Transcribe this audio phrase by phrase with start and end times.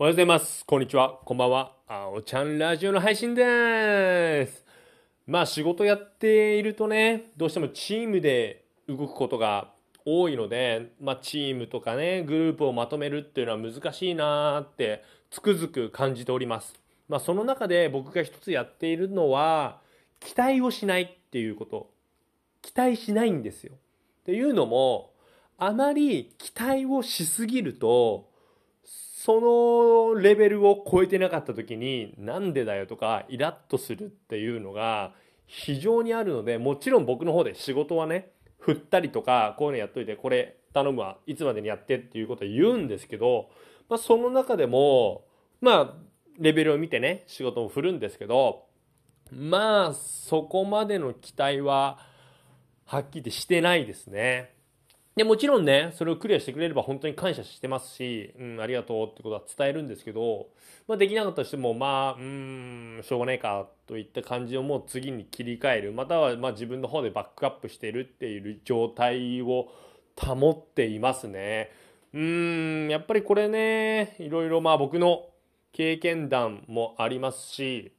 [0.00, 0.64] おはようございます。
[0.64, 1.18] こんにちは。
[1.24, 1.72] こんばんは。
[1.88, 4.64] あおちゃんラジオの配信でーす。
[5.26, 9.72] まあ仕事やっているとね、どうしてもチームで動くことが
[10.04, 15.02] 多いので、まあチームとかね、グループをまとめるっていうのは難しいなーって
[15.32, 16.74] つくづく感じております。
[17.08, 19.80] まあその中で僕が一つやっているのは、
[20.20, 21.90] 期待をしないっていうこと。
[22.62, 23.72] 期待しないんですよ。
[23.74, 25.10] っていうのも、
[25.58, 28.28] あまり期待をしすぎると、
[29.28, 29.42] そ
[30.14, 35.12] のレベルを超えてなかった時になんでだよとかイラッとするっていうのが
[35.44, 43.50] 非常にあるのでもちろん僕の方で仕事はね振ったりとかこういうのやっといてこれ頼むわいつまでにやってっていうことを言うんですけど、
[43.90, 45.26] まあ、その中でも
[45.60, 45.94] まあ
[46.38, 48.64] レベルを見てね仕事を振るんですけど
[49.30, 51.98] まあそこまでの期待は
[52.86, 54.54] はっきりしてないですね。
[55.18, 60.46] でもちろんね、それをクリアしてくれれば本当に感謝してますし、うん、ありがとうってことは伝えるんですけど、
[60.86, 69.66] まあ、できなかったとしても、まあ、うん、しょうがないかといった感じをもう次に切り替える、またはま自分の方でバックアップしてるっていう状態を
[70.16, 71.72] 保っていますね。
[72.14, 75.26] うん、やっぱりこれね、いろいろまあ僕の
[75.72, 77.92] 経験談もありますし、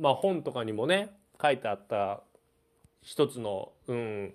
[0.00, 2.22] まあ本とかにもね、書いてあった
[3.02, 4.34] 一つの、うん、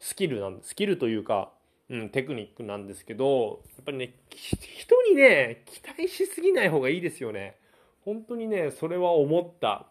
[0.00, 1.52] スキルなんスキルというか、
[1.90, 7.56] うん、テクニックなんですけど、やっぱりね、人にね、期待しすぎない方がいいですよね。
[8.04, 9.86] 本当にね、それは思った。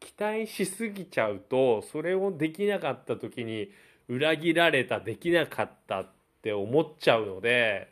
[0.00, 3.70] 期待しすぎちゃうと、それをできなかった時に、
[4.08, 6.06] 裏切られた、できなかったっ
[6.42, 7.88] て思っちゃうので、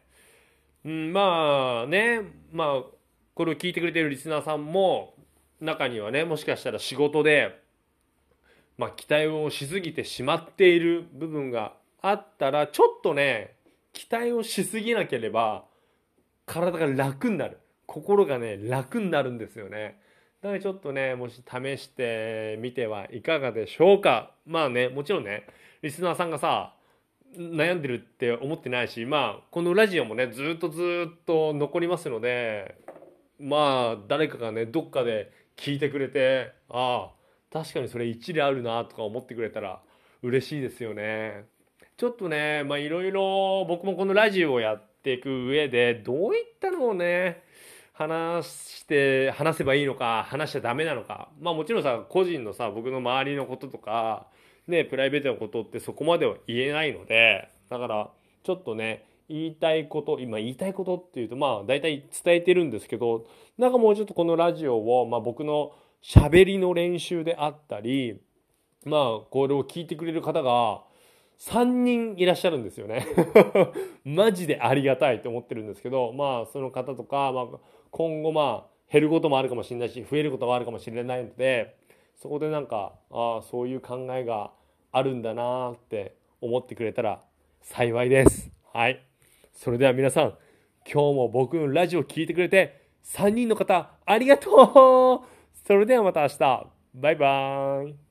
[0.84, 2.82] うん、まあね、まあ、
[3.34, 5.14] これを聞いてくれてるリスナーさんも、
[5.60, 7.60] 中にはね、もしかしたら仕事で、
[8.78, 13.54] まあ、期待をしすぎてしまっている部分があったらちょっとね
[13.92, 15.64] 期待をしすぎなければ
[16.46, 17.58] 体が楽になる。
[17.86, 19.98] 心がね楽になるんですよね。
[20.42, 24.32] だからちょっとねもし試してみてはいかがでしょうか。
[24.46, 25.46] まあねもちろんね
[25.82, 26.74] リスナーさんがさ
[27.36, 32.76] 悩んでるって思ってないしまあこのラジオもねずっとずっと残りますので
[33.38, 37.10] まあ誰かがねどっかで聞いてくれてああ
[37.52, 39.80] 確かにそれ一理あるなとか思ってくれたら
[40.22, 41.44] 嬉しいですよね。
[41.98, 47.42] ちょっとね、まあいろいろ僕もこのラジオをやっていく上でどういったのをね、
[47.92, 51.28] 話して、話せばいいのか、話しちゃダメなのか。
[51.40, 54.28] まあもちろんさ、個人のさ、僕の周りのこととか、
[54.68, 58.08] ね、プライベートのことってそこまでは言えないので、だから
[58.44, 63.26] ちょっとね、言いたいこと、今言いたいことっていうと、まあ大体伝えてるんですけど、
[63.58, 68.20] なんかもうちょっとこのラジオを、まあ僕の喋りの練習であったり、
[68.84, 69.00] まあ
[69.32, 70.86] これを聞いてくれる方が
[71.40, 73.06] 3人いらっしゃるんですよね。
[74.04, 77.46] マジでありがたいと思ってるんですけど、まあその方とか、まあ
[77.90, 81.76] 今後まあ減ることもあるかもしれないし、増えることもあるかもしれないので、
[82.16, 84.50] そこでなんか、ああ、そういう考えが
[84.90, 87.22] あるんだなって思ってくれたら
[87.60, 88.50] 幸いです。
[88.72, 89.00] はい。
[89.52, 90.38] それでは皆さん、
[90.90, 95.28] 今日も僕のラジオ聞いてくれて、3人の方、ありがとう
[95.66, 96.66] それではまた明日。
[96.94, 98.07] バイバーイ。